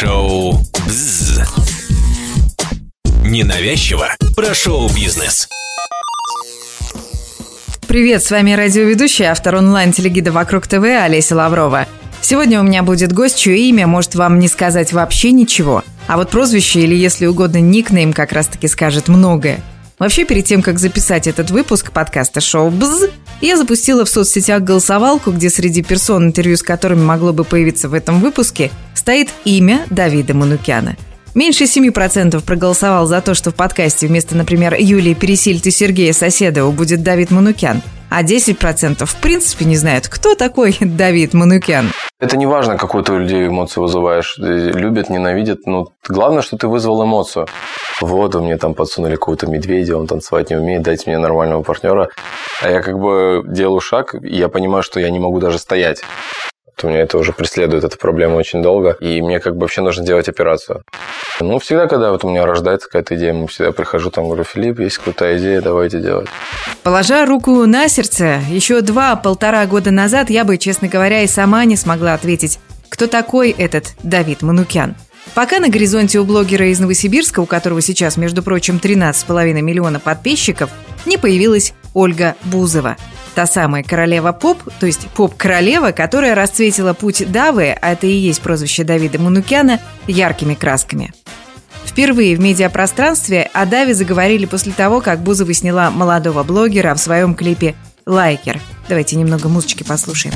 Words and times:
Шоу 0.00 0.52
«Бзз». 0.86 1.40
Ненавязчиво 3.24 4.06
про 4.36 4.54
шоу-бизнес. 4.54 5.48
Привет, 7.88 8.22
с 8.22 8.30
вами 8.30 8.52
радиоведущая, 8.52 9.32
автор 9.32 9.56
онлайн-телегида 9.56 10.30
«Вокруг 10.30 10.68
ТВ» 10.68 10.84
Олеся 10.84 11.34
Лаврова. 11.34 11.88
Сегодня 12.20 12.60
у 12.60 12.62
меня 12.62 12.84
будет 12.84 13.12
гость, 13.12 13.38
чье 13.38 13.58
имя 13.58 13.88
может 13.88 14.14
вам 14.14 14.38
не 14.38 14.46
сказать 14.46 14.92
вообще 14.92 15.32
ничего. 15.32 15.82
А 16.06 16.16
вот 16.16 16.30
прозвище 16.30 16.78
или, 16.82 16.94
если 16.94 17.26
угодно, 17.26 17.60
никнейм 17.60 18.12
как 18.12 18.30
раз-таки 18.30 18.68
скажет 18.68 19.08
многое. 19.08 19.58
Вообще, 19.98 20.24
перед 20.24 20.44
тем, 20.44 20.62
как 20.62 20.78
записать 20.78 21.26
этот 21.26 21.50
выпуск 21.50 21.90
подкаста 21.90 22.40
«Шоу 22.40 22.70
БЗ», 22.70 23.10
я 23.40 23.56
запустила 23.56 24.04
в 24.04 24.08
соцсетях 24.08 24.62
голосовалку, 24.62 25.30
где 25.30 25.50
среди 25.50 25.82
персон, 25.82 26.26
интервью 26.26 26.56
с 26.56 26.62
которыми 26.62 27.02
могло 27.02 27.32
бы 27.32 27.44
появиться 27.44 27.88
в 27.88 27.94
этом 27.94 28.20
выпуске, 28.20 28.70
стоит 28.94 29.28
имя 29.44 29.86
Давида 29.90 30.34
Манукяна. 30.34 30.96
Меньше 31.34 31.64
7% 31.64 32.42
проголосовал 32.44 33.06
за 33.06 33.20
то, 33.20 33.34
что 33.34 33.50
в 33.50 33.54
подкасте 33.54 34.06
вместо, 34.06 34.36
например, 34.36 34.74
Юлии 34.78 35.14
Пересильд 35.14 35.66
и 35.66 35.70
Сергея 35.70 36.12
Соседова 36.12 36.70
будет 36.70 37.02
Давид 37.02 37.30
Манукян– 37.30 37.82
а 38.10 38.22
10% 38.22 39.04
в 39.04 39.16
принципе 39.16 39.64
не 39.64 39.76
знают, 39.76 40.08
кто 40.08 40.34
такой 40.34 40.76
Давид 40.80 41.34
Манукян. 41.34 41.90
Это 42.20 42.36
не 42.36 42.46
важно, 42.46 42.76
какую 42.76 43.04
ты 43.04 43.12
у 43.12 43.18
людей 43.18 43.46
эмоцию 43.46 43.84
вызываешь. 43.84 44.36
Любят, 44.38 45.10
ненавидят. 45.10 45.66
Ну, 45.66 45.88
главное, 46.08 46.42
что 46.42 46.56
ты 46.56 46.66
вызвал 46.66 47.04
эмоцию. 47.04 47.46
Вот, 48.00 48.34
вы 48.34 48.42
мне 48.42 48.56
там 48.56 48.74
подсунули 48.74 49.16
какого-то 49.16 49.46
медведя, 49.46 49.96
он 49.96 50.06
танцевать 50.06 50.50
не 50.50 50.56
умеет, 50.56 50.82
дайте 50.82 51.10
мне 51.10 51.18
нормального 51.18 51.62
партнера. 51.62 52.08
А 52.62 52.70
я 52.70 52.80
как 52.82 52.98
бы 52.98 53.42
делаю 53.46 53.80
шаг, 53.80 54.14
и 54.14 54.36
я 54.36 54.48
понимаю, 54.48 54.82
что 54.82 55.00
я 55.00 55.10
не 55.10 55.18
могу 55.18 55.40
даже 55.40 55.58
стоять 55.58 56.02
у 56.84 56.88
меня 56.88 57.00
это 57.00 57.18
уже 57.18 57.32
преследует, 57.32 57.84
эта 57.84 57.96
проблема 57.96 58.36
очень 58.36 58.62
долго, 58.62 58.96
и 59.00 59.20
мне 59.20 59.40
как 59.40 59.54
бы 59.54 59.62
вообще 59.62 59.80
нужно 59.80 60.04
делать 60.04 60.28
операцию. 60.28 60.82
Ну, 61.40 61.58
всегда, 61.58 61.86
когда 61.86 62.10
вот 62.10 62.24
у 62.24 62.28
меня 62.28 62.46
рождается 62.46 62.88
какая-то 62.88 63.16
идея, 63.16 63.34
я 63.34 63.46
всегда 63.46 63.72
прихожу, 63.72 64.10
там 64.10 64.26
говорю, 64.26 64.44
Филипп, 64.44 64.80
есть 64.80 64.98
крутая 64.98 65.38
идея, 65.38 65.60
давайте 65.60 66.00
делать. 66.00 66.28
Положа 66.82 67.26
руку 67.26 67.66
на 67.66 67.88
сердце, 67.88 68.40
еще 68.48 68.80
два-полтора 68.80 69.66
года 69.66 69.90
назад 69.90 70.30
я 70.30 70.44
бы, 70.44 70.58
честно 70.58 70.88
говоря, 70.88 71.22
и 71.22 71.26
сама 71.26 71.64
не 71.64 71.76
смогла 71.76 72.14
ответить, 72.14 72.58
кто 72.88 73.06
такой 73.06 73.50
этот 73.50 73.94
Давид 74.02 74.42
Манукян. 74.42 74.96
Пока 75.38 75.60
на 75.60 75.68
горизонте 75.68 76.18
у 76.18 76.24
блогера 76.24 76.66
из 76.66 76.80
Новосибирска, 76.80 77.38
у 77.38 77.46
которого 77.46 77.80
сейчас, 77.80 78.16
между 78.16 78.42
прочим, 78.42 78.80
13,5 78.82 79.52
миллиона 79.62 80.00
подписчиков, 80.00 80.68
не 81.06 81.16
появилась 81.16 81.74
Ольга 81.94 82.34
Бузова– 82.42 82.96
та 83.36 83.46
самая 83.46 83.84
королева 83.84 84.32
поп, 84.32 84.58
то 84.80 84.86
есть 84.86 85.06
поп-королева, 85.10 85.92
которая 85.92 86.34
расцветила 86.34 86.92
путь 86.92 87.30
Давы, 87.30 87.70
а 87.70 87.92
это 87.92 88.08
и 88.08 88.10
есть 88.10 88.40
прозвище 88.40 88.82
Давида 88.82 89.20
Манукяна, 89.20 89.78
яркими 90.08 90.54
красками. 90.54 91.12
Впервые 91.84 92.34
в 92.34 92.40
медиапространстве 92.40 93.48
о 93.52 93.64
Даве 93.64 93.94
заговорили 93.94 94.44
после 94.44 94.72
того, 94.72 95.00
как 95.00 95.20
Бузова 95.20 95.54
сняла 95.54 95.92
молодого 95.92 96.42
блогера 96.42 96.92
в 96.96 96.98
своем 96.98 97.36
клипе 97.36 97.76
«Лайкер». 98.06 98.58
Давайте 98.88 99.14
немного 99.14 99.48
музычки 99.48 99.84
послушаем. 99.84 100.34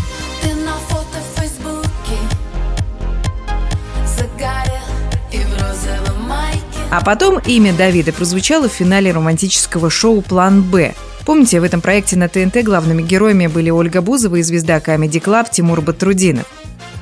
А 6.93 7.01
потом 7.01 7.39
имя 7.47 7.73
Давида 7.73 8.13
прозвучало 8.13 8.69
в 8.69 8.73
финале 8.73 9.13
романтического 9.13 9.89
шоу 9.89 10.21
«План 10.21 10.63
Б», 10.63 10.95
Помните, 11.25 11.61
в 11.61 11.65
этом 11.65 11.81
проекте 11.81 12.17
на 12.17 12.29
ТНТ 12.29 12.65
главными 12.65 13.01
героями 13.01 13.47
были 13.47 13.71
Ольга 13.71 14.03
Бузова 14.03 14.37
и 14.37 14.43
звезда 14.43 14.79
Comedy 14.79 15.23
Club 15.23 15.47
Тимур 15.51 15.81
Батрудинов. 15.81 16.47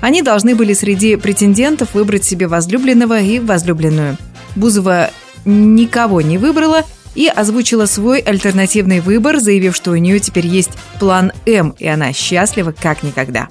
Они 0.01 0.23
должны 0.23 0.55
были 0.55 0.75
среди 0.75 1.17
претендентов 1.17 1.95
выбрать 1.95 2.23
себе 2.23 2.47
возлюбленного 2.47 3.19
и 3.19 3.39
возлюбленную. 3.39 4.17
Бузова 4.57 5.11
никого 5.45 6.21
не 6.21 6.39
выбрала 6.39 6.85
и 7.15 7.29
озвучила 7.29 7.87
свой 7.87 8.21
альтернативный 8.21 9.01
выбор, 9.01 9.41
заявив, 9.41 9.75
что 9.75 9.91
у 9.91 9.97
нее 9.97 10.21
теперь 10.21 10.47
есть 10.47 10.73
план 11.01 11.33
М, 11.47 11.75
и 11.79 11.87
она 11.87 12.13
счастлива 12.13 12.73
как 12.79 13.03
никогда. 13.03 13.49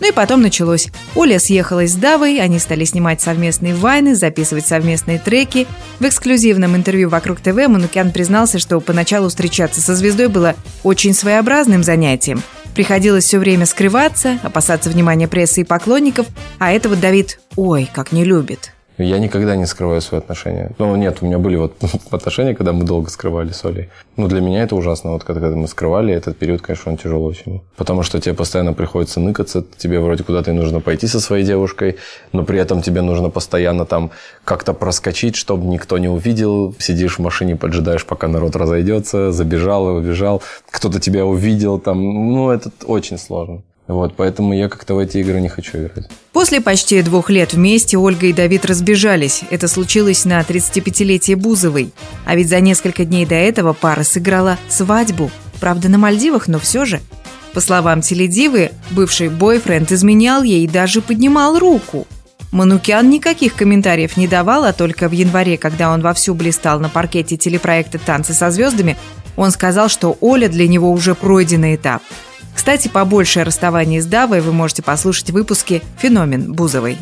Ну 0.00 0.08
и 0.08 0.12
потом 0.12 0.40
началось. 0.40 0.88
Оля 1.14 1.38
съехалась 1.38 1.92
с 1.92 1.94
Давой, 1.94 2.40
они 2.40 2.58
стали 2.58 2.84
снимать 2.84 3.20
совместные 3.20 3.74
вайны, 3.74 4.14
записывать 4.14 4.66
совместные 4.66 5.18
треки. 5.18 5.66
В 5.98 6.04
эксклюзивном 6.06 6.74
интервью 6.74 7.10
«Вокруг 7.10 7.40
ТВ» 7.40 7.54
Манукян 7.68 8.10
признался, 8.10 8.58
что 8.58 8.80
поначалу 8.80 9.28
встречаться 9.28 9.80
со 9.80 9.94
звездой 9.94 10.28
было 10.28 10.56
очень 10.82 11.14
своеобразным 11.14 11.84
занятием. 11.84 12.42
Приходилось 12.74 13.24
все 13.24 13.38
время 13.38 13.66
скрываться, 13.66 14.38
опасаться 14.42 14.90
внимания 14.90 15.28
прессы 15.28 15.62
и 15.62 15.64
поклонников, 15.64 16.26
а 16.58 16.72
этого 16.72 16.96
Давид 16.96 17.40
ой, 17.56 17.88
как 17.92 18.12
не 18.12 18.24
любит. 18.24 18.72
Я 19.04 19.18
никогда 19.18 19.56
не 19.56 19.66
скрываю 19.66 20.00
свои 20.00 20.20
отношения. 20.20 20.72
Ну, 20.78 20.94
нет, 20.96 21.18
у 21.20 21.26
меня 21.26 21.38
были 21.38 21.56
вот 21.56 21.74
отношения, 22.10 22.54
когда 22.54 22.72
мы 22.72 22.84
долго 22.84 23.10
скрывали 23.10 23.52
с 23.52 23.64
Олей. 23.64 23.88
Ну, 24.16 24.28
для 24.28 24.40
меня 24.40 24.62
это 24.62 24.76
ужасно. 24.76 25.12
Вот 25.12 25.24
когда 25.24 25.48
мы 25.48 25.66
скрывали, 25.68 26.14
этот 26.14 26.36
период, 26.36 26.60
конечно, 26.60 26.92
он 26.92 26.98
тяжелый 26.98 27.28
очень. 27.28 27.62
Потому 27.76 28.02
что 28.02 28.20
тебе 28.20 28.34
постоянно 28.34 28.72
приходится 28.72 29.20
ныкаться, 29.20 29.64
тебе 29.78 30.00
вроде 30.00 30.24
куда-то 30.24 30.50
и 30.50 30.54
нужно 30.54 30.80
пойти 30.80 31.06
со 31.06 31.20
своей 31.20 31.44
девушкой, 31.44 31.96
но 32.32 32.44
при 32.44 32.58
этом 32.58 32.82
тебе 32.82 33.00
нужно 33.02 33.30
постоянно 33.30 33.86
там 33.86 34.10
как-то 34.44 34.74
проскочить, 34.74 35.36
чтобы 35.36 35.66
никто 35.66 35.98
не 35.98 36.08
увидел. 36.08 36.74
Сидишь 36.78 37.18
в 37.18 37.22
машине, 37.22 37.56
поджидаешь, 37.56 38.04
пока 38.04 38.28
народ 38.28 38.56
разойдется, 38.56 39.32
забежал 39.32 39.88
и 39.88 39.92
убежал. 40.00 40.42
Кто-то 40.70 41.00
тебя 41.00 41.24
увидел 41.24 41.78
там. 41.78 42.32
Ну, 42.32 42.50
это 42.50 42.70
очень 42.86 43.18
сложно. 43.18 43.62
Вот, 43.90 44.14
поэтому 44.14 44.54
я 44.54 44.68
как-то 44.68 44.94
в 44.94 44.98
эти 44.98 45.18
игры 45.18 45.40
не 45.40 45.48
хочу 45.48 45.78
играть. 45.78 46.08
После 46.32 46.60
почти 46.60 47.02
двух 47.02 47.28
лет 47.28 47.54
вместе 47.54 47.98
Ольга 47.98 48.26
и 48.26 48.32
Давид 48.32 48.64
разбежались. 48.64 49.42
Это 49.50 49.66
случилось 49.66 50.24
на 50.24 50.40
35-летие 50.42 51.34
Бузовой. 51.34 51.92
А 52.24 52.36
ведь 52.36 52.48
за 52.48 52.60
несколько 52.60 53.04
дней 53.04 53.26
до 53.26 53.34
этого 53.34 53.72
пара 53.72 54.04
сыграла 54.04 54.58
свадьбу. 54.68 55.28
Правда, 55.58 55.88
на 55.88 55.98
Мальдивах, 55.98 56.46
но 56.46 56.60
все 56.60 56.84
же. 56.84 57.00
По 57.52 57.60
словам 57.60 58.00
теледивы, 58.00 58.70
бывший 58.92 59.28
бойфренд 59.28 59.90
изменял 59.90 60.44
ей 60.44 60.64
и 60.64 60.68
даже 60.68 61.02
поднимал 61.02 61.58
руку. 61.58 62.06
Манукян 62.52 63.10
никаких 63.10 63.54
комментариев 63.54 64.16
не 64.16 64.28
давал, 64.28 64.64
а 64.64 64.72
только 64.72 65.08
в 65.08 65.12
январе, 65.12 65.58
когда 65.58 65.92
он 65.92 66.00
вовсю 66.00 66.34
блистал 66.34 66.78
на 66.78 66.88
паркете 66.88 67.36
телепроекта 67.36 67.98
«Танцы 67.98 68.34
со 68.34 68.52
звездами», 68.52 68.96
он 69.36 69.50
сказал, 69.50 69.88
что 69.88 70.16
Оля 70.20 70.48
для 70.48 70.68
него 70.68 70.92
уже 70.92 71.16
пройденный 71.16 71.74
этап– 71.74 72.02
кстати, 72.54 72.88
побольше 72.88 73.40
о 73.40 73.44
расставании 73.44 74.00
с 74.00 74.06
Давой 74.06 74.40
вы 74.40 74.52
можете 74.52 74.82
послушать 74.82 75.30
в 75.30 75.34
выпуске 75.34 75.82
«Феномен 75.98 76.52
Бузовой». 76.52 76.98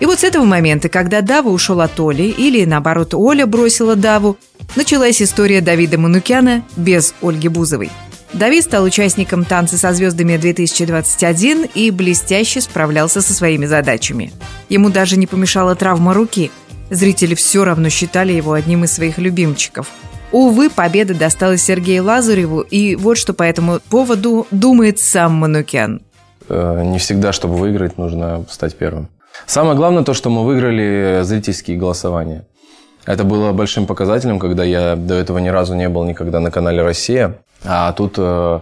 И 0.00 0.06
вот 0.06 0.20
с 0.20 0.24
этого 0.24 0.44
момента, 0.44 0.88
когда 0.88 1.20
Дава 1.20 1.48
ушел 1.50 1.80
от 1.82 2.00
Оли, 2.00 2.22
или 2.22 2.64
наоборот 2.64 3.12
Оля 3.12 3.46
бросила 3.46 3.96
Даву, 3.96 4.38
началась 4.74 5.20
история 5.20 5.60
Давида 5.60 5.98
Манукяна 5.98 6.64
без 6.76 7.14
Ольги 7.20 7.48
Бузовой. 7.48 7.90
Давид 8.32 8.64
стал 8.64 8.84
участником 8.84 9.44
«Танцы 9.44 9.76
со 9.76 9.92
звездами-2021» 9.92 11.70
и 11.74 11.90
блестяще 11.90 12.60
справлялся 12.60 13.20
со 13.20 13.34
своими 13.34 13.66
задачами. 13.66 14.32
Ему 14.68 14.88
даже 14.88 15.18
не 15.18 15.26
помешала 15.26 15.74
травма 15.74 16.14
руки. 16.14 16.50
Зрители 16.88 17.34
все 17.34 17.64
равно 17.64 17.90
считали 17.90 18.32
его 18.32 18.52
одним 18.52 18.84
из 18.84 18.92
своих 18.92 19.18
любимчиков– 19.18 19.88
Увы, 20.32 20.70
победа 20.70 21.14
досталась 21.14 21.62
Сергею 21.62 22.04
Лазареву, 22.04 22.60
и 22.60 22.94
вот 22.94 23.18
что 23.18 23.32
по 23.34 23.42
этому 23.42 23.80
поводу 23.90 24.46
думает 24.50 25.00
сам 25.00 25.32
Манукян. 25.34 26.02
Э, 26.48 26.82
не 26.84 26.98
всегда, 26.98 27.32
чтобы 27.32 27.56
выиграть, 27.56 27.98
нужно 27.98 28.44
стать 28.48 28.76
первым. 28.76 29.08
Самое 29.46 29.76
главное 29.76 30.04
то, 30.04 30.14
что 30.14 30.30
мы 30.30 30.44
выиграли 30.44 31.20
зрительские 31.22 31.76
голосования. 31.76 32.44
Это 33.06 33.24
было 33.24 33.52
большим 33.52 33.86
показателем, 33.86 34.38
когда 34.38 34.62
я 34.62 34.94
до 34.94 35.14
этого 35.14 35.38
ни 35.38 35.48
разу 35.48 35.74
не 35.74 35.88
был 35.88 36.04
никогда 36.04 36.38
на 36.38 36.50
канале 36.50 36.82
«Россия». 36.82 37.38
А 37.64 37.92
тут 37.92 38.14
э, 38.18 38.60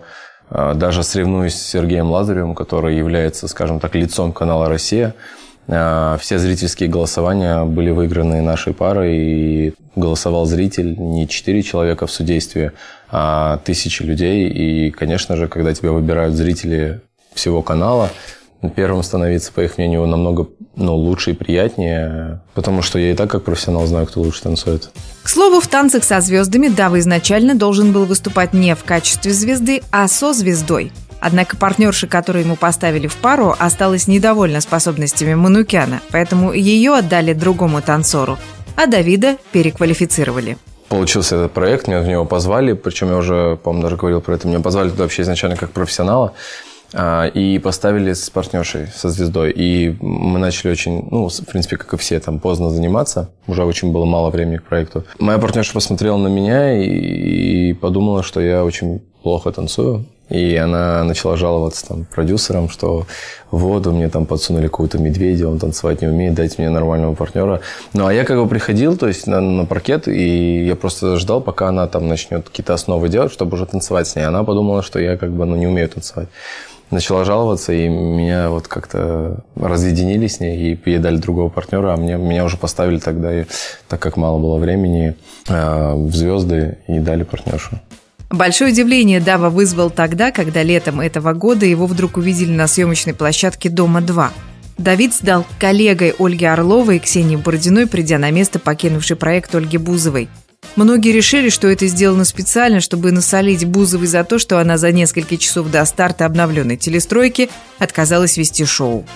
э, 0.51 0.75
даже 0.75 1.03
соревнуюсь 1.03 1.55
с 1.55 1.67
Сергеем 1.67 2.11
Лазаревым, 2.11 2.55
который 2.55 2.97
является, 2.97 3.47
скажем 3.47 3.79
так, 3.79 3.95
лицом 3.95 4.33
канала 4.33 4.69
«Россия». 4.69 5.15
Все 5.69 6.39
зрительские 6.39 6.89
голосования 6.89 7.65
были 7.65 7.91
выиграны 7.91 8.41
нашей 8.41 8.73
парой, 8.73 9.17
и 9.17 9.75
голосовал 9.97 10.47
зритель, 10.47 10.99
не 10.99 11.29
четыре 11.29 11.63
человека 11.63 12.07
в 12.07 12.11
судействе, 12.11 12.73
а 13.11 13.59
тысячи 13.59 14.03
людей. 14.03 14.49
И, 14.49 14.91
конечно 14.91 15.37
же, 15.37 15.47
когда 15.47 15.75
тебя 15.75 15.93
выбирают 15.93 16.35
зрители 16.35 17.03
всего 17.35 17.61
канала, 17.61 18.11
первым 18.75 19.03
становиться, 19.03 19.53
по 19.53 19.61
их 19.61 19.77
мнению, 19.77 20.07
намного 20.07 20.49
ну, 20.75 20.97
лучше 20.97 21.33
и 21.33 21.35
приятнее, 21.35 22.41
потому 22.55 22.83
что 22.83 22.99
я 22.99 23.13
и 23.13 23.15
так 23.15 23.31
как 23.31 23.45
профессионал 23.45 23.87
знаю, 23.87 24.07
кто 24.07 24.21
лучше 24.21 24.43
танцует. 24.43 24.91
К 25.23 25.29
слову, 25.29 25.61
в 25.61 25.69
«Танцах 25.69 26.03
со 26.03 26.21
звездами» 26.21 26.69
Дава 26.69 26.99
изначально 26.99 27.55
должен 27.55 27.93
был 27.93 28.07
выступать 28.07 28.55
не 28.55 28.75
в 28.75 28.85
качестве 28.85 29.33
звезды, 29.33 29.83
а 29.91 30.09
со 30.09 30.33
звездой. 30.33 30.93
Однако 31.21 31.57
партнерша, 31.57 32.07
которую 32.07 32.45
ему 32.45 32.57
поставили 32.57 33.07
в 33.07 33.17
пару, 33.17 33.55
осталась 33.59 34.07
недовольна 34.07 34.61
способностями 34.61 35.35
Манукяна, 35.35 36.01
поэтому 36.11 36.53
ее 36.53 36.95
отдали 36.95 37.33
другому 37.33 37.83
танцору, 37.83 38.39
а 38.77 38.87
Давида 38.87 39.37
переквалифицировали. 39.53 40.57
Получился 40.89 41.37
этот 41.37 41.53
проект, 41.53 41.89
меня 41.89 42.01
в 42.01 42.07
него 42.07 42.25
позвали, 42.25 42.73
причем 42.73 43.11
я 43.11 43.17
уже, 43.17 43.59
по-моему, 43.63 43.83
даже 43.83 43.97
говорил 43.97 44.21
про 44.21 44.35
это, 44.35 44.49
меня 44.49 44.61
позвали 44.61 44.89
туда 44.91 45.03
вообще 45.03 45.23
изначально 45.23 45.57
как 45.57 45.71
профессионала. 45.71 46.33
А, 46.95 47.27
и 47.27 47.59
поставили 47.59 48.15
с 48.15 48.31
партнершей, 48.31 48.87
со 48.87 49.11
звездой. 49.11 49.53
И 49.55 49.95
мы 50.01 50.39
начали 50.39 50.71
очень, 50.71 51.07
ну, 51.11 51.29
в 51.29 51.45
принципе, 51.45 51.77
как 51.77 51.93
и 51.93 51.97
все, 51.99 52.19
там, 52.19 52.39
поздно 52.39 52.71
заниматься. 52.71 53.31
Уже 53.47 53.65
очень 53.65 53.93
было 53.93 54.07
мало 54.07 54.31
времени 54.31 54.57
к 54.57 54.65
проекту. 54.65 55.05
Моя 55.19 55.39
партнерша 55.39 55.75
посмотрела 55.75 56.17
на 56.17 56.29
меня 56.29 56.81
и, 56.83 57.71
и 57.71 57.73
подумала, 57.75 58.23
что 58.23 58.41
я 58.41 58.65
очень 58.65 59.03
плохо 59.23 59.53
танцую. 59.53 60.07
И 60.29 60.57
она 60.57 61.05
начала 61.05 61.37
жаловаться 61.37 61.87
там 61.87 62.05
продюсерам, 62.05 62.69
что 62.69 63.07
вот, 63.51 63.87
вы 63.87 63.93
мне 63.93 64.09
там 64.11 64.27
подсунули 64.27 64.67
какого-то 64.67 64.99
медведя, 64.99 65.49
он 65.49 65.59
танцевать 65.59 66.03
не 66.03 66.09
умеет, 66.09 66.35
дайте 66.35 66.57
мне 66.59 66.69
нормального 66.69 67.15
партнера. 67.15 67.61
Ну, 67.95 68.07
а 68.07 68.13
я 68.13 68.25
как 68.25 68.39
бы 68.39 68.47
приходил, 68.47 68.97
то 68.97 69.09
есть 69.09 69.27
на, 69.27 69.41
на 69.41 69.65
паркет, 69.65 70.07
и 70.07 70.67
я 70.67 70.77
просто 70.77 71.17
ждал, 71.17 71.41
пока 71.41 71.69
она 71.69 71.87
там 71.87 72.09
начнет 72.09 72.49
какие-то 72.49 72.75
основы 72.75 73.09
делать, 73.09 73.33
чтобы 73.33 73.55
уже 73.55 73.65
танцевать 73.65 74.07
с 74.07 74.17
ней. 74.17 74.27
Она 74.27 74.45
подумала, 74.45 74.83
что 74.83 74.99
я 74.99 75.17
как 75.17 75.31
бы, 75.33 75.47
ну, 75.47 75.57
не 75.57 75.67
умею 75.67 75.89
танцевать 75.89 76.29
начала 76.91 77.25
жаловаться, 77.25 77.73
и 77.73 77.89
меня 77.89 78.51
вот 78.51 78.69
как-то 78.69 79.41
разъединили 79.57 80.27
с 80.27 80.41
ней 80.41 80.57
и 80.73 80.91
ей 80.91 80.99
дали 80.99 81.17
другого 81.17 81.49
партнера, 81.49 81.93
а 81.93 81.97
мне, 81.97 82.17
меня 82.17 82.45
уже 82.45 82.57
поставили 82.57 82.99
тогда, 82.99 83.43
и, 83.43 83.45
так 83.89 84.01
как 84.01 84.17
мало 84.17 84.39
было 84.39 84.59
времени, 84.59 85.15
э, 85.49 85.95
в 85.95 86.15
звезды 86.15 86.79
и 86.87 86.99
дали 86.99 87.25
партнершу. 87.25 87.81
Большое 88.31 88.73
удивление 88.73 89.21
Дава 89.21 89.49
вызвал 89.49 89.89
тогда, 89.89 90.31
когда 90.33 90.63
летом 90.63 91.01
этого 91.01 91.33
года 91.33 91.65
его 91.65 91.87
вдруг 91.87 92.19
увидели 92.19 92.53
на 92.53 92.67
съемочной 92.67 93.15
площадке 93.15 93.71
«Дома-2». 93.71 94.31
Давид 94.77 95.15
стал 95.15 95.47
коллегой 95.59 96.15
Ольги 96.19 96.45
Орловой 96.45 96.97
и 96.97 97.01
Ксении 97.01 97.37
Бородиной, 97.37 97.87
придя 97.87 98.19
на 98.19 98.31
место 98.31 98.59
покинувший 98.59 99.17
проект 99.17 99.55
Ольги 99.55 99.79
Бузовой. 99.79 100.29
Многие 100.77 101.13
решили, 101.13 101.49
что 101.49 101.69
это 101.69 101.87
сделано 101.87 102.25
специально, 102.25 102.81
чтобы 102.81 103.13
насолить 103.13 103.65
Бузовой 103.65 104.07
за 104.07 104.23
то, 104.25 104.39
что 104.39 104.61
она 104.61 104.77
за 104.77 104.93
несколько 104.93 105.37
часов 105.39 105.71
до 105.71 105.85
старта 105.87 106.27
обновленной 106.27 106.77
телестройки 106.77 107.49
отказалась 107.79 108.37
вести 108.37 108.65
шоу. 108.65 109.07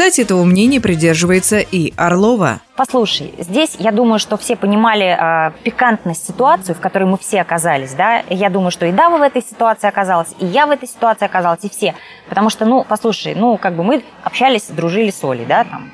Кстати, 0.00 0.22
этого 0.22 0.44
мнения 0.44 0.80
придерживается 0.80 1.58
и 1.58 1.92
Орлова. 1.94 2.60
Послушай, 2.74 3.34
здесь 3.36 3.76
я 3.78 3.92
думаю, 3.92 4.18
что 4.18 4.38
все 4.38 4.56
понимали 4.56 5.04
э, 5.04 5.52
пикантность 5.62 6.26
ситуации, 6.26 6.72
в 6.72 6.80
которой 6.80 7.04
мы 7.04 7.18
все 7.18 7.42
оказались, 7.42 7.92
да. 7.92 8.22
Я 8.30 8.48
думаю, 8.48 8.70
что 8.70 8.86
и 8.86 8.92
Дава 8.92 9.18
в 9.18 9.20
этой 9.20 9.42
ситуации 9.42 9.88
оказалась, 9.88 10.28
и 10.38 10.46
я 10.46 10.64
в 10.66 10.70
этой 10.70 10.88
ситуации 10.88 11.26
оказалась, 11.26 11.62
и 11.64 11.68
все. 11.68 11.94
Потому 12.30 12.48
что, 12.48 12.64
ну, 12.64 12.82
послушай, 12.88 13.34
ну, 13.34 13.58
как 13.58 13.76
бы 13.76 13.84
мы 13.84 14.02
общались, 14.24 14.68
дружили 14.68 15.10
с 15.10 15.22
Олей, 15.22 15.44
да, 15.44 15.64
там, 15.64 15.90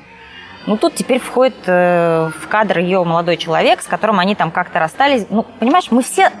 ну, 0.67 0.77
тут 0.77 0.95
теперь 0.95 1.19
входит 1.19 1.57
э, 1.65 2.31
в 2.33 2.47
кадр 2.47 2.79
ее 2.79 3.03
молодой 3.03 3.35
человек, 3.35 3.81
с 3.81 3.87
которым 3.87 4.19
они 4.19 4.35
там 4.35 4.51
как-то 4.51 4.79
расстались. 4.79 5.25
Ну, 5.29 5.45
понимаешь, 5.59 5.91
мы 5.91 6.01
все 6.01 6.31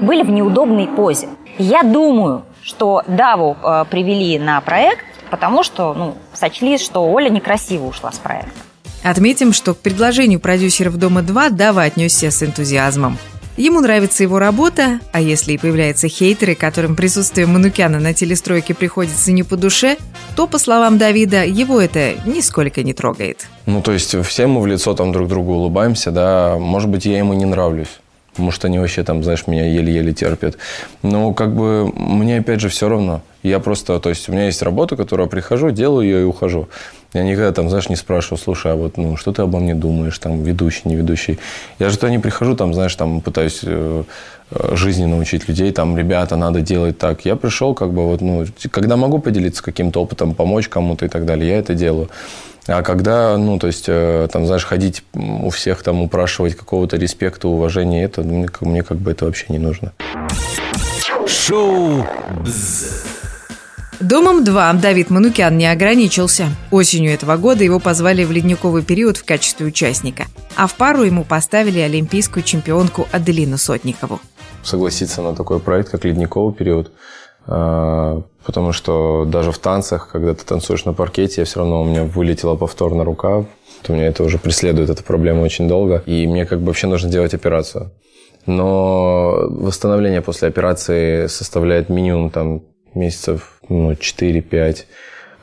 были 0.00 0.24
в 0.24 0.30
неудобной 0.30 0.88
позе. 0.88 1.28
Я 1.56 1.84
думаю, 1.84 2.42
что 2.62 3.04
Даву 3.06 3.56
э, 3.62 3.84
привели 3.88 4.40
на 4.40 4.60
проект, 4.60 5.04
потому 5.32 5.62
что, 5.62 5.94
ну, 5.94 6.14
сочли, 6.34 6.76
что 6.76 7.00
Оля 7.10 7.30
некрасиво 7.30 7.86
ушла 7.86 8.12
с 8.12 8.18
проекта. 8.18 8.50
Отметим, 9.02 9.54
что 9.54 9.72
к 9.72 9.78
предложению 9.78 10.40
продюсеров 10.40 10.98
«Дома-2» 10.98 11.50
Дава 11.50 11.84
отнесся 11.84 12.30
с 12.30 12.42
энтузиазмом. 12.42 13.16
Ему 13.56 13.80
нравится 13.80 14.22
его 14.22 14.38
работа, 14.38 15.00
а 15.10 15.22
если 15.22 15.54
и 15.54 15.58
появляются 15.58 16.06
хейтеры, 16.08 16.54
которым 16.54 16.96
присутствие 16.96 17.46
Манукяна 17.46 17.98
на 17.98 18.12
телестройке 18.12 18.74
приходится 18.74 19.32
не 19.32 19.42
по 19.42 19.56
душе, 19.56 19.96
то, 20.36 20.46
по 20.46 20.58
словам 20.58 20.98
Давида, 20.98 21.46
его 21.46 21.80
это 21.80 22.12
нисколько 22.26 22.82
не 22.82 22.92
трогает. 22.92 23.46
Ну, 23.64 23.80
то 23.80 23.92
есть 23.92 24.14
все 24.26 24.46
мы 24.46 24.60
в 24.60 24.66
лицо 24.66 24.92
там 24.92 25.12
друг 25.12 25.28
другу 25.28 25.54
улыбаемся, 25.54 26.10
да, 26.10 26.56
может 26.58 26.90
быть, 26.90 27.06
я 27.06 27.16
ему 27.16 27.32
не 27.32 27.46
нравлюсь. 27.46 28.00
Потому 28.32 28.50
что 28.50 28.66
они 28.66 28.78
вообще 28.78 29.02
там, 29.02 29.22
знаешь, 29.24 29.46
меня 29.46 29.66
еле-еле 29.66 30.12
терпят. 30.12 30.58
Но 31.02 31.32
как 31.32 31.54
бы 31.54 31.86
мне 31.86 32.38
опять 32.38 32.60
же 32.60 32.68
все 32.68 32.88
равно. 32.90 33.22
Я 33.42 33.58
просто, 33.58 33.98
то 33.98 34.08
есть 34.08 34.28
у 34.28 34.32
меня 34.32 34.46
есть 34.46 34.62
работа, 34.62 34.96
которую 34.96 35.26
я 35.26 35.30
прихожу, 35.30 35.70
делаю 35.70 36.06
ее 36.06 36.20
и 36.22 36.24
ухожу. 36.24 36.68
Я 37.12 37.24
никогда 37.24 37.52
там, 37.52 37.68
знаешь, 37.68 37.88
не 37.88 37.96
спрашиваю, 37.96 38.38
слушай, 38.38 38.72
а 38.72 38.76
вот 38.76 38.96
ну, 38.96 39.16
что 39.16 39.32
ты 39.32 39.42
обо 39.42 39.58
мне 39.58 39.74
думаешь, 39.74 40.18
там, 40.18 40.42
ведущий, 40.42 40.82
не 40.84 40.96
ведущий. 40.96 41.38
Я 41.78 41.90
же 41.90 41.96
туда 41.96 42.10
не 42.10 42.18
прихожу, 42.18 42.54
там, 42.54 42.72
знаешь, 42.72 42.94
там, 42.94 43.20
пытаюсь 43.20 43.60
э, 43.64 44.04
э, 44.50 44.76
жизни 44.76 45.04
научить 45.06 45.48
людей, 45.48 45.72
там, 45.72 45.98
ребята, 45.98 46.36
надо 46.36 46.60
делать 46.60 46.98
так. 46.98 47.24
Я 47.24 47.36
пришел, 47.36 47.74
как 47.74 47.92
бы, 47.92 48.06
вот, 48.06 48.20
ну, 48.20 48.46
когда 48.70 48.96
могу 48.96 49.18
поделиться 49.18 49.62
каким-то 49.62 50.02
опытом, 50.02 50.34
помочь 50.34 50.68
кому-то 50.68 51.04
и 51.04 51.08
так 51.08 51.26
далее, 51.26 51.50
я 51.50 51.58
это 51.58 51.74
делаю. 51.74 52.08
А 52.68 52.82
когда, 52.82 53.36
ну, 53.36 53.58
то 53.58 53.66
есть, 53.66 53.86
э, 53.88 54.28
там, 54.32 54.46
знаешь, 54.46 54.64
ходить 54.64 55.02
у 55.14 55.50
всех, 55.50 55.82
там, 55.82 56.00
упрашивать 56.00 56.56
какого-то 56.56 56.96
респекта, 56.96 57.48
уважения, 57.48 58.04
это, 58.04 58.22
ну, 58.22 58.38
мне, 58.38 58.48
мне 58.60 58.82
как 58.84 58.98
бы 58.98 59.10
это 59.10 59.24
вообще 59.24 59.46
не 59.48 59.58
нужно. 59.58 59.92
Шоу 61.26 62.06
«Бзз». 62.44 63.11
Домом 64.02 64.42
2 64.42 64.72
Давид 64.74 65.10
Манукян 65.10 65.56
не 65.56 65.70
ограничился. 65.70 66.46
Осенью 66.72 67.12
этого 67.12 67.36
года 67.36 67.62
его 67.62 67.78
позвали 67.78 68.24
в 68.24 68.32
ледниковый 68.32 68.82
период 68.82 69.16
в 69.16 69.24
качестве 69.24 69.64
участника. 69.64 70.24
А 70.56 70.66
в 70.66 70.74
пару 70.74 71.04
ему 71.04 71.22
поставили 71.22 71.78
олимпийскую 71.78 72.42
чемпионку 72.42 73.06
Аделину 73.12 73.58
Сотникову. 73.58 74.18
Согласиться 74.64 75.22
на 75.22 75.36
такой 75.36 75.60
проект, 75.60 75.90
как 75.90 76.04
ледниковый 76.04 76.52
период, 76.52 76.90
а, 77.46 78.22
потому 78.44 78.72
что 78.72 79.24
даже 79.24 79.52
в 79.52 79.58
танцах, 79.58 80.08
когда 80.10 80.34
ты 80.34 80.44
танцуешь 80.44 80.84
на 80.84 80.94
паркете, 80.94 81.44
все 81.44 81.60
равно 81.60 81.82
у 81.82 81.84
меня 81.84 82.02
вылетела 82.02 82.56
повторно 82.56 83.04
рука, 83.04 83.44
то 83.82 83.92
меня 83.92 84.06
это 84.06 84.24
уже 84.24 84.38
преследует, 84.38 84.90
эта 84.90 85.04
проблема 85.04 85.42
очень 85.42 85.68
долго, 85.68 86.02
и 86.06 86.26
мне 86.26 86.44
как 86.44 86.58
бы 86.58 86.66
вообще 86.66 86.88
нужно 86.88 87.08
делать 87.08 87.34
операцию. 87.34 87.92
Но 88.46 89.46
восстановление 89.48 90.22
после 90.22 90.48
операции 90.48 91.28
составляет 91.28 91.88
минимум 91.88 92.30
там 92.30 92.62
месяцев 92.94 93.60
ну, 93.68 93.92
4-5. 93.92 94.84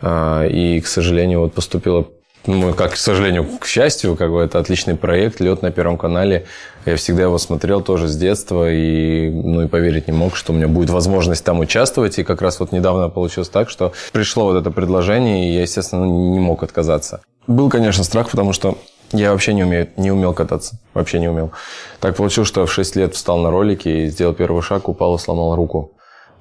А, 0.02 0.46
и, 0.46 0.80
к 0.82 0.88
сожалению, 0.88 1.42
вот 1.42 1.54
поступила 1.54 2.08
ну, 2.46 2.74
как, 2.74 2.94
к 2.94 2.98
сожалению, 2.98 3.46
к 3.60 3.68
счастью, 3.68 4.16
как 4.16 4.32
бы 4.32 4.40
это 4.40 4.60
отличный 4.60 4.96
проект, 4.96 5.40
лед 5.40 5.62
на 5.62 5.72
Первом 5.72 5.98
канале. 5.98 6.46
Я 6.86 6.96
всегда 6.96 7.24
его 7.24 7.38
смотрел 7.38 7.82
тоже 7.82 8.08
с 8.08 8.16
детства 8.16 8.72
и, 8.72 9.30
ну, 9.30 9.64
и 9.64 9.68
поверить 9.68 10.08
не 10.08 10.14
мог, 10.14 10.36
что 10.36 10.54
у 10.54 10.56
меня 10.56 10.68
будет 10.68 10.90
возможность 10.90 11.44
там 11.44 11.60
участвовать. 11.60 12.18
И 12.18 12.24
как 12.24 12.42
раз 12.42 12.60
вот 12.60 12.72
недавно 12.72 13.10
получилось 13.10 13.50
так, 13.50 13.70
что 13.70 13.92
пришло 14.14 14.46
вот 14.46 14.56
это 14.56 14.72
предложение, 14.72 15.50
и 15.50 15.54
я, 15.54 15.62
естественно, 15.62 16.06
не 16.06 16.40
мог 16.40 16.64
отказаться. 16.64 17.22
Был, 17.46 17.70
конечно, 17.70 18.04
страх, 18.04 18.30
потому 18.30 18.54
что 18.54 18.78
я 19.12 19.32
вообще 19.32 19.54
не, 19.54 19.64
умею, 19.64 19.90
не 19.98 20.12
умел 20.12 20.34
кататься. 20.34 20.80
Вообще 20.94 21.20
не 21.20 21.28
умел. 21.28 21.52
Так 22.00 22.16
получилось, 22.16 22.48
что 22.48 22.66
в 22.66 22.72
6 22.72 22.96
лет 22.96 23.16
встал 23.16 23.40
на 23.40 23.52
ролики 23.52 23.90
и 23.90 24.08
сделал 24.08 24.34
первый 24.34 24.62
шаг, 24.62 24.88
упал 24.88 25.16
и 25.16 25.20
сломал 25.20 25.56
руку. 25.56 25.92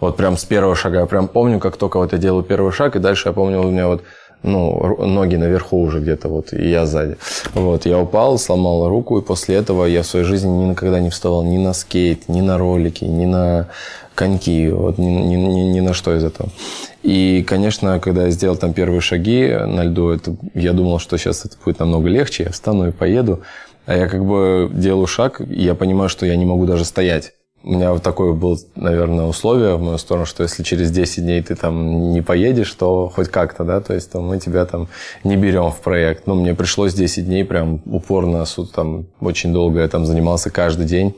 Вот 0.01 0.17
прям 0.17 0.37
с 0.37 0.45
первого 0.45 0.75
шага. 0.75 1.01
Я 1.01 1.07
прям 1.07 1.29
помню, 1.29 1.59
как 1.59 1.77
только 1.77 1.99
вот 1.99 2.13
я 2.13 2.19
делаю 2.19 2.45
первый 2.45 2.73
шаг, 2.73 2.97
и 2.97 3.01
дальше 3.01 3.29
я 3.29 3.33
помню, 3.33 3.61
у 3.61 3.71
меня 3.71 3.89
вот 3.89 4.03
ну, 4.43 4.97
ноги 5.05 5.37
наверху 5.37 5.81
уже 5.81 6.01
где-то, 6.01 6.29
вот, 6.29 6.53
и 6.53 6.69
я 6.69 6.87
сзади. 6.87 7.17
Вот, 7.55 7.87
я 7.87 7.99
упал, 7.99 8.39
сломал 8.39 8.89
руку, 8.89 9.19
и 9.19 9.23
после 9.23 9.57
этого 9.57 9.85
я 9.85 10.03
в 10.03 10.07
своей 10.07 10.25
жизни 10.25 10.49
никогда 10.49 11.01
не 11.01 11.11
вставал 11.11 11.43
ни 11.43 11.57
на 11.57 11.73
скейт, 11.73 12.29
ни 12.29 12.41
на 12.41 12.57
ролики, 12.59 13.05
ни 13.05 13.27
на 13.27 13.69
коньки, 14.15 14.69
вот, 14.71 14.99
ни, 14.99 15.07
ни, 15.07 15.35
ни, 15.35 15.61
ни 15.73 15.81
на 15.81 15.93
что 15.93 16.15
из 16.15 16.25
этого. 16.25 16.51
И, 17.03 17.45
конечно, 17.47 17.99
когда 18.01 18.25
я 18.25 18.31
сделал 18.31 18.57
там 18.57 18.73
первые 18.73 19.01
шаги 19.01 19.49
на 19.49 19.85
льду, 19.85 20.11
это, 20.11 20.37
я 20.55 20.73
думал, 20.73 20.99
что 20.99 21.17
сейчас 21.17 21.45
это 21.45 21.57
будет 21.65 21.79
намного 21.79 22.09
легче, 22.09 22.45
я 22.45 22.51
встану 22.51 22.89
и 22.89 22.93
поеду. 22.93 23.43
А 23.87 23.97
я 23.97 24.07
как 24.07 24.25
бы 24.25 24.71
делаю 24.73 25.07
шаг, 25.07 25.41
и 25.41 25.63
я 25.63 25.75
понимаю, 25.75 26.11
что 26.11 26.27
я 26.27 26.37
не 26.37 26.45
могу 26.45 26.67
даже 26.67 26.85
стоять. 26.85 27.33
У 27.65 27.73
меня 27.73 27.93
вот 27.93 28.03
такое 28.03 28.33
было, 28.33 28.57
наверное, 28.77 29.27
условие 29.27 29.77
в 29.77 29.83
мою 29.83 29.99
сторону, 29.99 30.27
что 30.27 30.45
если 30.45 30.63
через 30.63 30.91
10 30.91 31.23
дней 31.25 31.43
ты 31.43 31.57
там 31.57 32.13
не 32.13 32.23
поедешь, 32.23 32.73
то 32.73 33.09
хоть 33.09 33.29
как-то, 33.29 33.65
да, 33.65 33.81
то 33.81 33.95
есть 33.95 34.13
там, 34.13 34.27
мы 34.27 34.39
тебя 34.39 34.65
там 34.65 34.89
не 35.25 35.37
берем 35.37 35.71
в 35.71 35.81
проект. 35.81 36.27
Ну, 36.27 36.35
мне 36.35 36.55
пришлось 36.55 36.95
10 36.95 37.27
дней 37.27 37.45
прям 37.45 37.83
упорно, 37.85 38.45
там 38.73 39.07
очень 39.21 39.53
долго 39.53 39.81
я 39.81 39.89
там 39.89 40.07
занимался 40.07 40.51
каждый 40.51 40.87
день 40.87 41.15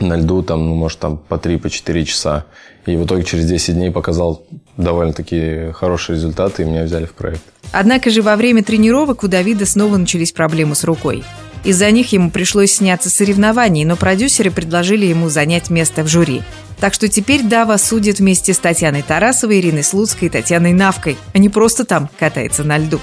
на 0.00 0.16
льду, 0.16 0.42
там, 0.42 0.66
ну, 0.66 0.74
может, 0.74 0.98
там 0.98 1.16
по 1.16 1.38
3, 1.38 1.58
по 1.58 1.70
4 1.70 2.04
часа. 2.04 2.46
И 2.86 2.96
в 2.96 3.06
итоге 3.06 3.22
через 3.22 3.46
10 3.46 3.74
дней 3.74 3.90
показал 3.90 4.42
довольно-таки 4.76 5.70
хорошие 5.72 6.16
результаты, 6.16 6.62
и 6.62 6.66
меня 6.66 6.82
взяли 6.82 7.06
в 7.06 7.14
проект. 7.14 7.42
Однако 7.72 8.10
же 8.10 8.20
во 8.20 8.36
время 8.36 8.62
тренировок 8.62 9.22
у 9.22 9.28
Давида 9.28 9.64
снова 9.64 9.96
начались 9.96 10.32
проблемы 10.32 10.74
с 10.74 10.84
рукой. 10.84 11.22
Из-за 11.64 11.90
них 11.90 12.12
ему 12.12 12.30
пришлось 12.30 12.72
сняться 12.72 13.08
с 13.08 13.14
соревнований, 13.14 13.84
но 13.84 13.96
продюсеры 13.96 14.50
предложили 14.50 15.06
ему 15.06 15.30
занять 15.30 15.70
место 15.70 16.02
в 16.02 16.08
жюри. 16.08 16.42
Так 16.78 16.92
что 16.92 17.08
теперь 17.08 17.42
Дава 17.42 17.78
судит 17.78 18.18
вместе 18.18 18.52
с 18.52 18.58
Татьяной 18.58 19.02
Тарасовой, 19.02 19.60
Ириной 19.60 19.82
Слуцкой 19.82 20.28
и 20.28 20.30
Татьяной 20.30 20.72
Навкой, 20.72 21.16
а 21.32 21.38
не 21.38 21.48
просто 21.48 21.84
там 21.84 22.10
катается 22.18 22.64
на 22.64 22.76
льду. 22.76 23.00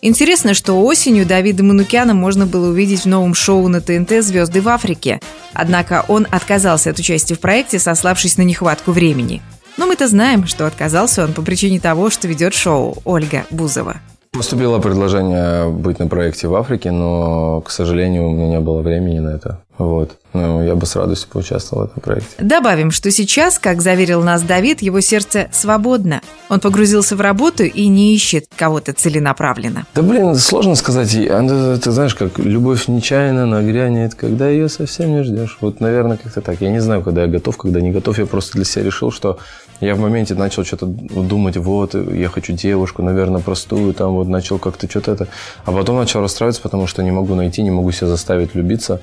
Интересно, 0.00 0.54
что 0.54 0.80
осенью 0.80 1.26
Давида 1.26 1.64
Манукяна 1.64 2.14
можно 2.14 2.46
было 2.46 2.70
увидеть 2.70 3.02
в 3.02 3.06
новом 3.06 3.34
шоу 3.34 3.66
на 3.68 3.80
ТНТ 3.80 4.22
«Звезды 4.24 4.60
в 4.60 4.68
Африке». 4.68 5.20
Однако 5.52 6.04
он 6.06 6.26
отказался 6.30 6.90
от 6.90 6.98
участия 6.98 7.34
в 7.34 7.40
проекте, 7.40 7.78
сославшись 7.78 8.38
на 8.38 8.42
нехватку 8.42 8.92
времени. 8.92 9.42
Но 9.76 9.86
мы-то 9.86 10.06
знаем, 10.06 10.46
что 10.46 10.66
отказался 10.66 11.24
он 11.24 11.32
по 11.32 11.42
причине 11.42 11.80
того, 11.80 12.10
что 12.10 12.28
ведет 12.28 12.54
шоу 12.54 13.02
Ольга 13.04 13.44
Бузова. 13.50 14.00
Поступило 14.38 14.78
предложение 14.78 15.68
быть 15.68 15.98
на 15.98 16.06
проекте 16.06 16.46
в 16.46 16.54
Африке, 16.54 16.92
но, 16.92 17.60
к 17.60 17.72
сожалению, 17.72 18.28
у 18.28 18.32
меня 18.32 18.46
не 18.46 18.60
было 18.60 18.82
времени 18.82 19.18
на 19.18 19.30
это. 19.30 19.58
Вот. 19.78 20.18
Ну, 20.34 20.62
я 20.62 20.74
бы 20.74 20.84
с 20.84 20.94
радостью 20.94 21.30
поучаствовал 21.30 21.84
в 21.84 21.90
этом 21.90 22.02
проекте. 22.02 22.34
Добавим, 22.38 22.90
что 22.90 23.10
сейчас, 23.10 23.58
как 23.58 23.80
заверил 23.80 24.22
нас 24.22 24.42
Давид, 24.42 24.82
его 24.82 25.00
сердце 25.00 25.48
свободно. 25.52 26.20
Он 26.48 26.60
погрузился 26.60 27.16
в 27.16 27.20
работу 27.20 27.64
и 27.64 27.86
не 27.86 28.14
ищет 28.14 28.46
кого-то 28.56 28.92
целенаправленно. 28.92 29.86
Да 29.94 30.02
блин, 30.02 30.34
сложно 30.34 30.74
сказать. 30.74 31.16
А, 31.16 31.78
ты 31.82 31.90
знаешь, 31.90 32.14
как 32.14 32.38
любовь 32.38 32.88
нечаянно 32.88 33.46
нагрянет, 33.46 34.14
когда 34.14 34.48
ее 34.48 34.68
совсем 34.68 35.12
не 35.12 35.22
ждешь. 35.22 35.56
Вот, 35.60 35.80
наверное, 35.80 36.18
как-то 36.18 36.40
так. 36.40 36.60
Я 36.60 36.70
не 36.70 36.80
знаю, 36.80 37.02
когда 37.02 37.22
я 37.22 37.28
готов, 37.28 37.56
когда 37.56 37.80
не 37.80 37.90
готов. 37.90 38.18
Я 38.18 38.26
просто 38.26 38.52
для 38.54 38.64
себя 38.64 38.84
решил, 38.84 39.10
что 39.10 39.38
я 39.80 39.94
в 39.94 40.00
моменте 40.00 40.34
начал 40.34 40.64
что-то 40.64 40.86
думать, 40.86 41.56
вот, 41.56 41.94
я 41.94 42.28
хочу 42.28 42.52
девушку, 42.52 43.02
наверное, 43.02 43.40
простую, 43.40 43.94
там 43.94 44.14
вот 44.14 44.26
начал 44.26 44.58
как-то 44.58 44.90
что-то 44.90 45.12
это. 45.12 45.28
А 45.64 45.70
потом 45.70 45.96
начал 45.96 46.20
расстраиваться, 46.20 46.62
потому 46.62 46.88
что 46.88 47.02
не 47.04 47.12
могу 47.12 47.36
найти, 47.36 47.62
не 47.62 47.70
могу 47.70 47.92
себя 47.92 48.08
заставить 48.08 48.56
любиться. 48.56 49.00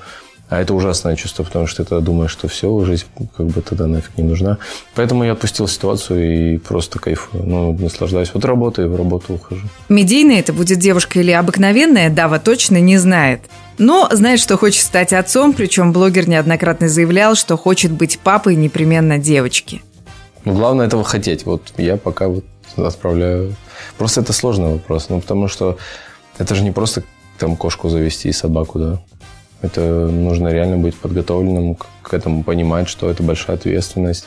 А 0.48 0.60
это 0.60 0.74
ужасное 0.74 1.16
чувство, 1.16 1.42
потому 1.42 1.66
что 1.66 1.84
ты 1.84 2.00
думаешь, 2.00 2.30
что 2.30 2.46
все, 2.46 2.84
жизнь 2.84 3.04
как 3.36 3.46
бы 3.46 3.60
тогда 3.62 3.86
нафиг 3.86 4.16
не 4.16 4.22
нужна. 4.22 4.58
Поэтому 4.94 5.24
я 5.24 5.32
отпустил 5.32 5.66
ситуацию 5.66 6.54
и 6.54 6.58
просто 6.58 7.00
кайфую, 7.00 7.44
ну, 7.44 7.72
наслаждаюсь. 7.72 8.30
Вот 8.32 8.44
работаю, 8.44 8.90
в 8.90 8.96
работу 8.96 9.34
ухожу. 9.34 9.66
Медийная 9.88 10.38
это 10.38 10.52
будет 10.52 10.78
девушка 10.78 11.18
или 11.18 11.32
обыкновенная, 11.32 12.10
Дава 12.10 12.38
точно 12.38 12.80
не 12.80 12.96
знает. 12.96 13.40
Но 13.78 14.08
знает, 14.12 14.38
что 14.38 14.56
хочет 14.56 14.84
стать 14.84 15.12
отцом, 15.12 15.52
причем 15.52 15.92
блогер 15.92 16.28
неоднократно 16.28 16.88
заявлял, 16.88 17.34
что 17.34 17.56
хочет 17.56 17.90
быть 17.90 18.18
папой 18.20 18.54
непременно 18.54 19.18
девочки. 19.18 19.82
Ну, 20.44 20.54
главное 20.54 20.86
этого 20.86 21.02
хотеть. 21.02 21.44
Вот 21.44 21.72
я 21.76 21.96
пока 21.96 22.28
вот 22.28 22.44
отправляю. 22.76 23.56
Просто 23.98 24.20
это 24.20 24.32
сложный 24.32 24.74
вопрос. 24.74 25.08
Ну, 25.08 25.20
потому 25.20 25.48
что 25.48 25.76
это 26.38 26.54
же 26.54 26.62
не 26.62 26.70
просто 26.70 27.02
там 27.38 27.56
кошку 27.56 27.88
завести 27.88 28.28
и 28.28 28.32
собаку, 28.32 28.78
да. 28.78 29.02
Это 29.62 29.80
нужно 30.08 30.48
реально 30.48 30.76
быть 30.78 30.96
подготовленным 30.96 31.76
к 31.76 32.12
этому, 32.12 32.44
понимать, 32.44 32.88
что 32.88 33.10
это 33.10 33.22
большая 33.22 33.56
ответственность. 33.56 34.26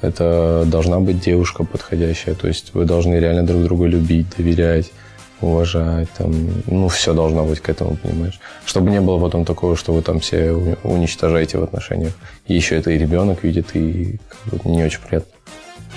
Это 0.00 0.64
должна 0.66 1.00
быть 1.00 1.20
девушка 1.20 1.64
подходящая. 1.64 2.34
То 2.34 2.48
есть 2.48 2.74
вы 2.74 2.84
должны 2.84 3.14
реально 3.14 3.44
друг 3.44 3.62
друга 3.64 3.86
любить, 3.86 4.26
доверять, 4.36 4.92
уважать. 5.40 6.08
Там, 6.16 6.32
ну, 6.66 6.88
все 6.88 7.14
должно 7.14 7.44
быть 7.44 7.60
к 7.60 7.68
этому, 7.68 7.96
понимаешь? 7.96 8.38
Чтобы 8.64 8.90
не 8.90 9.00
было 9.00 9.18
потом 9.18 9.44
такого, 9.44 9.76
что 9.76 9.92
вы 9.92 10.02
там 10.02 10.20
все 10.20 10.52
уничтожаете 10.84 11.58
в 11.58 11.64
отношениях. 11.64 12.12
И 12.46 12.54
еще 12.54 12.76
это 12.76 12.90
и 12.90 12.98
ребенок 12.98 13.42
видит, 13.42 13.74
и 13.74 14.18
как 14.28 14.62
бы, 14.62 14.70
не 14.70 14.84
очень 14.84 15.00
приятно. 15.00 15.32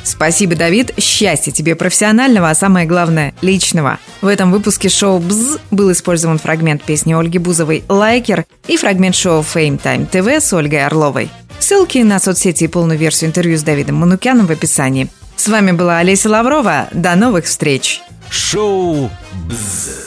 Спасибо, 0.04 0.56
Давид. 0.56 0.92
Счастья 1.00 1.52
тебе 1.52 1.76
профессионального, 1.76 2.50
а 2.50 2.56
самое 2.56 2.86
главное– 2.86 3.34
личного. 3.42 4.00
В 4.22 4.28
этом 4.28 4.52
выпуске 4.52 4.90
шоу 4.90 5.20
«Бз» 5.20 5.60
был 5.70 5.92
использован 5.92 6.38
фрагмент 6.38 6.84
песни 6.84 7.14
Ольги 7.14 7.38
Бузовой 7.38 7.84
«Лайкер» 7.88 8.46
и 8.68 8.78
фрагмент 8.78 9.16
шоу 9.16 9.42
«Fame 9.42 9.82
Time 9.82 10.10
TV» 10.10 10.40
с 10.40 10.52
Ольгой 10.54 10.86
Орловой. 10.86 11.30
Ссылки 11.60 12.00
на 12.00 12.20
соцсети 12.20 12.64
и 12.64 12.68
полную 12.68 12.98
версию 12.98 13.30
интервью 13.30 13.58
с 13.58 13.64
Давидом 13.64 13.98
Манукяном 13.98 14.48
в 14.48 14.52
описании. 14.52 15.08
С 15.36 15.48
вами 15.48 15.72
была 15.72 16.00
Олеся 16.00 16.30
Лаврова. 16.30 16.88
До 16.92 17.16
новых 17.16 17.46
встреч! 17.46 18.02
Шоу 18.30 19.10
«Бз». 19.48 20.01